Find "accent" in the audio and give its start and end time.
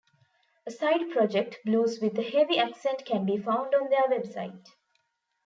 2.57-3.05